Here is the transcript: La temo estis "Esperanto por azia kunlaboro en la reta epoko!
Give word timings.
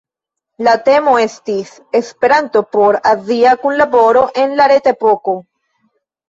La 0.67 0.71
temo 0.85 1.11
estis 1.23 1.73
"Esperanto 1.99 2.63
por 2.77 2.97
azia 3.11 3.53
kunlaboro 3.67 4.25
en 4.45 4.57
la 4.63 4.69
reta 4.73 4.93
epoko! 4.97 5.37